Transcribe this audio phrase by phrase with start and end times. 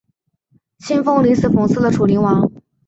[0.79, 2.51] 庆封临死讽刺了楚灵王。